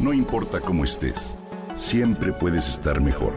No 0.00 0.14
importa 0.14 0.60
cómo 0.60 0.84
estés, 0.84 1.36
siempre 1.74 2.32
puedes 2.32 2.66
estar 2.70 3.02
mejor. 3.02 3.34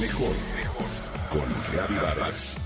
Mejor, 0.00 0.32
mejor. 0.56 0.86
Con 1.30 1.42
Reavivadas. 1.72 2.56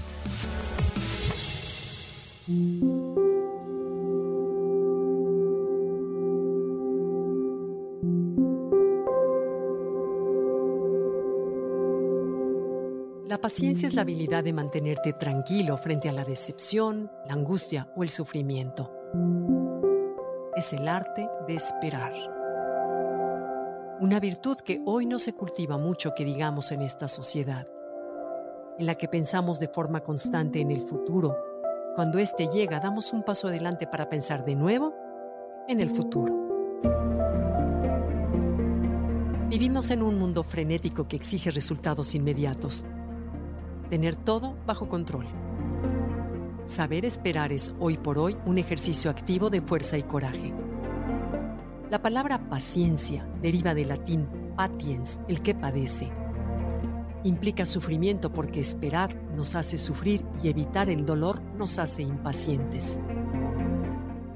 La 13.27 13.39
paciencia 13.39 13.87
es 13.87 13.93
la 13.93 14.01
habilidad 14.01 14.43
de 14.43 14.55
mantenerte 14.55 15.13
tranquilo 15.13 15.77
frente 15.77 16.09
a 16.09 16.13
la 16.13 16.25
decepción, 16.25 17.11
la 17.27 17.35
angustia 17.35 17.93
o 17.95 18.03
el 18.03 18.09
sufrimiento. 18.09 18.91
Es 20.57 20.73
el 20.73 20.89
arte 20.89 21.29
de 21.47 21.55
esperar. 21.55 22.36
Una 24.01 24.21
virtud 24.21 24.59
que 24.59 24.83
hoy 24.85 25.07
no 25.07 25.19
se 25.19 25.35
cultiva 25.35 25.79
mucho 25.79 26.15
que 26.15 26.25
digamos 26.25 26.71
en 26.73 26.83
esta 26.83 27.09
sociedad, 27.09 27.67
en 28.79 28.87
la 28.87 28.95
que 28.95 29.09
pensamos 29.09 29.59
de 29.59 29.69
forma 29.69 30.01
constante 30.01 30.61
en 30.61 30.71
el 30.71 30.83
futuro. 30.83 31.37
Cuando 31.95 32.19
éste 32.19 32.49
llega, 32.49 32.79
damos 32.79 33.13
un 33.13 33.23
paso 33.23 33.49
adelante 33.49 33.87
para 33.87 34.09
pensar 34.09 34.45
de 34.45 34.55
nuevo 34.55 34.95
en 35.69 35.81
el 35.81 35.91
futuro. 35.91 36.35
Vivimos 39.49 39.91
en 39.91 40.03
un 40.03 40.19
mundo 40.19 40.43
frenético 40.43 41.09
que 41.09 41.17
exige 41.17 41.51
resultados 41.51 42.15
inmediatos 42.15 42.85
tener 43.89 44.17
todo 44.17 44.57
bajo 44.67 44.89
control. 44.89 45.27
Saber 46.67 47.05
esperar 47.05 47.53
es 47.53 47.75
hoy 47.79 47.97
por 47.97 48.19
hoy 48.19 48.37
un 48.45 48.59
ejercicio 48.59 49.11
activo 49.11 49.51
de 49.51 49.63
fuerza 49.63 49.97
y 49.97 50.03
coraje. 50.03 50.53
La 51.97 52.03
palabra 52.03 52.51
paciencia 52.51 53.27
deriva 53.41 53.75
del 53.75 53.89
latín 53.89 54.29
patiens, 54.55 55.19
el 55.29 55.41
que 55.41 55.55
padece. 55.55 56.13
Implica 57.25 57.65
sufrimiento 57.65 58.31
porque 58.31 58.61
esperar 58.61 59.17
nos 59.35 59.55
hace 59.55 59.79
sufrir 59.79 60.23
y 60.43 60.51
evitar 60.51 60.91
el 60.91 61.07
dolor 61.07 61.41
nos 61.57 61.79
hace 61.79 62.03
impacientes. 62.03 63.01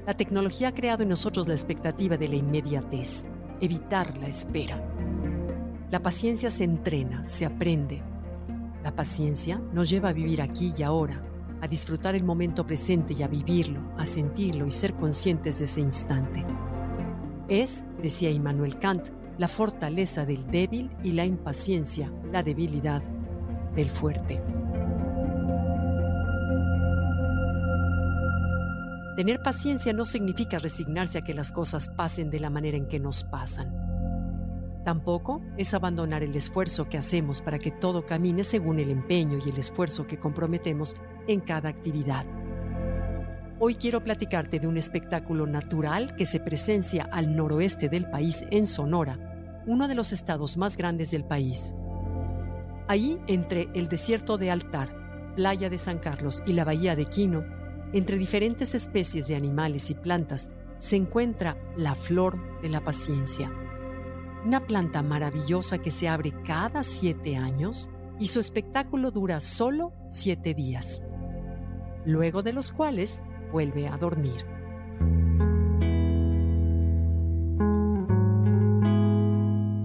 La 0.07 0.15
tecnología 0.15 0.69
ha 0.69 0.73
creado 0.73 1.03
en 1.03 1.09
nosotros 1.09 1.47
la 1.47 1.53
expectativa 1.53 2.17
de 2.17 2.29
la 2.29 2.35
inmediatez, 2.37 3.27
evitar 3.59 4.17
la 4.17 4.27
espera. 4.27 4.83
La 5.91 6.01
paciencia 6.01 6.49
se 6.49 6.63
entrena, 6.63 7.27
se 7.27 7.45
aprende, 7.45 8.01
la 8.83 8.95
paciencia 8.95 9.61
nos 9.71 9.87
lleva 9.87 10.09
a 10.09 10.13
vivir 10.13 10.41
aquí 10.41 10.73
y 10.75 10.81
ahora, 10.81 11.21
a 11.61 11.67
disfrutar 11.67 12.15
el 12.15 12.23
momento 12.23 12.65
presente 12.65 13.13
y 13.13 13.21
a 13.21 13.27
vivirlo, 13.27 13.81
a 13.99 14.07
sentirlo 14.07 14.65
y 14.65 14.71
ser 14.71 14.95
conscientes 14.95 15.59
de 15.59 15.65
ese 15.65 15.81
instante. 15.81 16.43
Es, 17.51 17.83
decía 18.01 18.31
Immanuel 18.31 18.79
Kant, 18.79 19.09
la 19.37 19.49
fortaleza 19.49 20.25
del 20.25 20.49
débil 20.49 20.89
y 21.03 21.11
la 21.11 21.25
impaciencia, 21.25 22.09
la 22.31 22.43
debilidad 22.43 23.03
del 23.75 23.89
fuerte. 23.89 24.41
Tener 29.17 29.43
paciencia 29.43 29.91
no 29.91 30.05
significa 30.05 30.59
resignarse 30.59 31.17
a 31.17 31.25
que 31.25 31.33
las 31.33 31.51
cosas 31.51 31.89
pasen 31.89 32.29
de 32.29 32.39
la 32.39 32.49
manera 32.49 32.77
en 32.77 32.87
que 32.87 33.01
nos 33.01 33.25
pasan. 33.25 33.75
Tampoco 34.85 35.41
es 35.57 35.73
abandonar 35.73 36.23
el 36.23 36.33
esfuerzo 36.33 36.87
que 36.87 36.97
hacemos 36.97 37.41
para 37.41 37.59
que 37.59 37.71
todo 37.71 38.05
camine 38.05 38.45
según 38.45 38.79
el 38.79 38.89
empeño 38.89 39.39
y 39.45 39.49
el 39.49 39.57
esfuerzo 39.57 40.07
que 40.07 40.17
comprometemos 40.17 40.95
en 41.27 41.41
cada 41.41 41.67
actividad. 41.67 42.25
Hoy 43.63 43.75
quiero 43.75 44.03
platicarte 44.03 44.59
de 44.59 44.67
un 44.67 44.75
espectáculo 44.75 45.45
natural 45.45 46.15
que 46.15 46.25
se 46.25 46.39
presencia 46.39 47.07
al 47.11 47.35
noroeste 47.35 47.89
del 47.89 48.09
país, 48.09 48.43
en 48.49 48.65
Sonora, 48.65 49.63
uno 49.67 49.87
de 49.87 49.93
los 49.93 50.13
estados 50.13 50.57
más 50.57 50.75
grandes 50.75 51.11
del 51.11 51.23
país. 51.23 51.75
Ahí, 52.87 53.19
entre 53.27 53.69
el 53.75 53.87
desierto 53.87 54.39
de 54.39 54.49
Altar, 54.49 55.33
Playa 55.35 55.69
de 55.69 55.77
San 55.77 55.99
Carlos 55.99 56.41
y 56.47 56.53
la 56.53 56.65
Bahía 56.65 56.95
de 56.95 57.05
Quino, 57.05 57.45
entre 57.93 58.17
diferentes 58.17 58.73
especies 58.73 59.27
de 59.27 59.35
animales 59.35 59.91
y 59.91 59.93
plantas, 59.93 60.49
se 60.79 60.95
encuentra 60.95 61.55
la 61.77 61.93
flor 61.93 62.39
de 62.61 62.69
la 62.69 62.83
paciencia 62.83 63.51
una 64.45 64.65
planta 64.65 65.03
maravillosa 65.03 65.77
que 65.77 65.91
se 65.91 66.07
abre 66.07 66.33
cada 66.43 66.83
siete 66.83 67.35
años 67.37 67.89
y 68.19 68.27
su 68.27 68.39
espectáculo 68.39 69.11
dura 69.11 69.39
solo 69.39 69.93
siete 70.09 70.53
días, 70.53 71.03
luego 72.05 72.41
de 72.41 72.53
los 72.53 72.71
cuales 72.71 73.23
vuelve 73.51 73.87
a 73.87 73.97
dormir. 73.97 74.45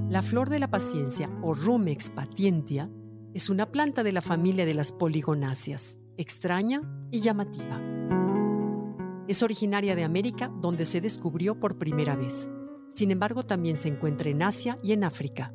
La 0.09 0.22
flor 0.22 0.49
de 0.49 0.59
la 0.59 0.71
paciencia 0.71 1.28
o 1.43 1.54
Rumex 1.54 2.09
patientia 2.09 2.88
es 3.34 3.50
una 3.50 3.66
planta 3.66 4.03
de 4.03 4.12
la 4.12 4.22
familia 4.22 4.65
de 4.65 4.72
las 4.72 4.91
poligonáceas, 4.91 6.00
extraña 6.16 6.81
y 7.10 7.21
llamativa. 7.21 7.78
Es 9.28 9.43
originaria 9.43 9.94
de 9.94 10.04
América 10.04 10.50
donde 10.62 10.87
se 10.87 11.03
descubrió 11.03 11.60
por 11.60 11.77
primera 11.77 12.16
vez. 12.16 12.50
Sin 12.88 13.10
embargo, 13.10 13.43
también 13.43 13.77
se 13.77 13.88
encuentra 13.88 14.31
en 14.31 14.43
Asia 14.43 14.78
y 14.83 14.93
en 14.93 15.04
África. 15.04 15.53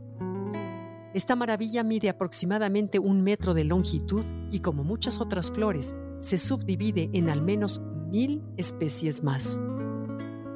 Esta 1.14 1.36
maravilla 1.36 1.84
mide 1.84 2.10
aproximadamente 2.10 3.00
un 3.00 3.24
metro 3.24 3.54
de 3.54 3.64
longitud 3.64 4.24
y 4.52 4.60
como 4.60 4.84
muchas 4.84 5.20
otras 5.20 5.50
flores, 5.50 5.96
se 6.20 6.38
subdivide 6.38 7.10
en 7.14 7.30
al 7.30 7.42
menos 7.42 7.82
mil 8.12 8.44
especies 8.58 9.24
más. 9.24 9.60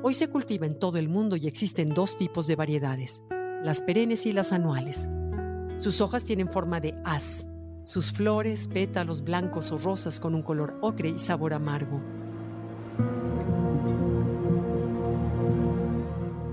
Hoy 0.04 0.14
se 0.14 0.28
cultiva 0.28 0.66
en 0.66 0.78
todo 0.78 0.98
el 0.98 1.08
mundo 1.08 1.38
y 1.38 1.48
existen 1.48 1.88
dos 1.88 2.18
tipos 2.18 2.48
de 2.48 2.58
variedades, 2.58 3.24
las 3.64 3.82
perennes 3.82 4.26
y 4.26 4.34
las 4.34 4.52
anuales. 4.52 5.08
Sus 5.78 6.02
hojas 6.02 6.26
tienen 6.26 6.52
forma 6.52 6.82
de 6.82 7.00
haz, 7.06 7.48
sus 7.86 8.12
flores, 8.12 8.68
pétalos 8.68 9.24
blancos 9.24 9.72
o 9.72 9.78
rosas 9.78 10.20
con 10.20 10.36
un 10.36 10.42
color 10.42 10.78
ocre 10.82 11.10
y 11.10 11.18
sabor 11.18 11.54
amargo. 11.54 12.02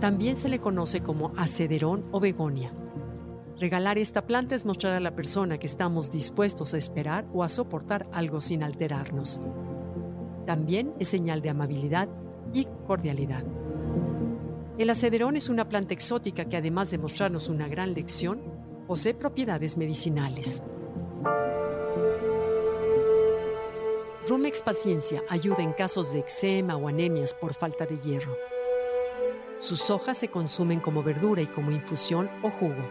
También 0.01 0.37
se 0.37 0.49
le 0.49 0.61
conoce 0.61 1.03
como 1.03 1.33
acederón 1.37 2.05
o 2.13 2.21
begonia. 2.21 2.73
Regalar 3.59 3.99
esta 3.99 4.27
planta 4.27 4.55
es 4.55 4.65
mostrar 4.65 4.95
a 4.95 5.01
la 5.01 5.15
persona 5.17 5.59
que 5.59 5.67
estamos 5.67 6.11
dispuestos 6.11 6.75
a 6.75 6.79
esperar 6.79 7.27
o 7.33 7.43
a 7.43 7.49
soportar 7.49 8.09
algo 8.13 8.41
sin 8.41 8.63
alterarnos. 8.63 9.41
También 10.47 10.92
es 10.98 11.08
señal 11.08 11.42
de 11.42 11.50
amabilidad 11.50 12.08
y 12.53 12.66
cordialidad. 12.86 13.44
El 14.78 14.91
acederón 14.91 15.36
es 15.36 15.48
una 15.48 15.69
planta 15.69 15.94
exótica 15.94 16.47
que 16.47 16.56
además 16.56 16.91
de 16.91 16.98
mostrarnos 16.98 17.48
una 17.48 17.69
gran 17.69 17.94
lección, 17.94 18.41
posee 18.86 19.14
propiedades 19.14 19.76
medicinales. 19.76 20.62
Rumex 24.28 24.62
Paciencia 24.62 25.22
ayuda 25.28 25.62
en 25.62 25.72
casos 25.72 26.12
de 26.12 26.20
eczema 26.20 26.76
o 26.76 26.88
anemias 26.88 27.34
por 27.34 27.54
falta 27.54 27.86
de 27.86 27.98
hierro. 27.98 28.36
Sus 29.59 29.91
hojas 29.91 30.19
se 30.19 30.28
consumen 30.28 30.80
como 30.80 31.03
verdura 31.03 31.42
y 31.42 31.47
como 31.47 31.70
infusión 31.70 32.30
o 32.42 32.50
jugo. 32.50 32.88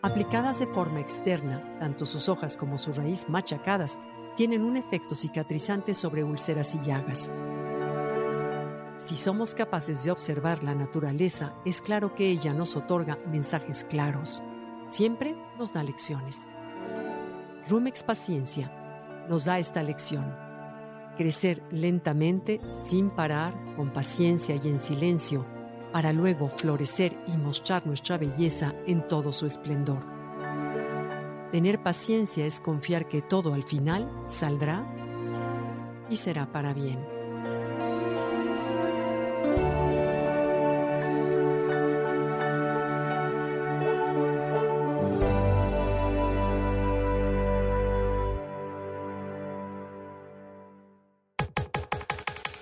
Aplicadas 0.00 0.58
de 0.58 0.66
forma 0.66 1.00
externa, 1.00 1.76
tanto 1.78 2.06
sus 2.06 2.28
hojas 2.28 2.56
como 2.56 2.78
su 2.78 2.92
raíz 2.92 3.28
machacadas 3.28 4.00
tienen 4.34 4.64
un 4.64 4.76
efecto 4.76 5.14
cicatrizante 5.14 5.94
sobre 5.94 6.24
úlceras 6.24 6.74
y 6.74 6.80
llagas. 6.80 7.30
Si 8.96 9.16
somos 9.16 9.54
capaces 9.54 10.04
de 10.04 10.10
observar 10.10 10.62
la 10.62 10.74
naturaleza, 10.74 11.54
es 11.64 11.80
claro 11.80 12.14
que 12.14 12.28
ella 12.30 12.54
nos 12.54 12.76
otorga 12.76 13.18
mensajes 13.26 13.84
claros. 13.84 14.42
Siempre 14.88 15.36
nos 15.58 15.72
da 15.72 15.82
lecciones. 15.82 16.48
Rumex 17.68 18.02
Paciencia 18.02 18.70
nos 19.28 19.44
da 19.44 19.58
esta 19.58 19.82
lección 19.82 20.42
crecer 21.16 21.62
lentamente, 21.70 22.60
sin 22.70 23.10
parar, 23.10 23.54
con 23.76 23.92
paciencia 23.92 24.56
y 24.56 24.68
en 24.68 24.78
silencio, 24.78 25.46
para 25.92 26.12
luego 26.12 26.48
florecer 26.48 27.16
y 27.26 27.36
mostrar 27.36 27.86
nuestra 27.86 28.18
belleza 28.18 28.74
en 28.86 29.06
todo 29.08 29.32
su 29.32 29.46
esplendor. 29.46 30.21
Tener 31.52 31.82
paciencia 31.82 32.46
es 32.46 32.60
confiar 32.60 33.08
que 33.08 33.20
todo 33.20 33.52
al 33.52 33.62
final 33.62 34.10
saldrá 34.26 34.86
y 36.08 36.16
será 36.16 36.50
para 36.50 36.72
bien. 36.72 36.98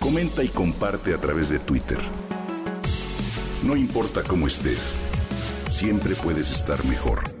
Comenta 0.01 0.43
y 0.43 0.49
comparte 0.49 1.13
a 1.13 1.17
través 1.17 1.49
de 1.49 1.59
Twitter. 1.59 1.99
No 3.63 3.77
importa 3.77 4.21
cómo 4.23 4.47
estés, 4.47 4.99
siempre 5.69 6.13
puedes 6.15 6.53
estar 6.53 6.83
mejor. 6.83 7.40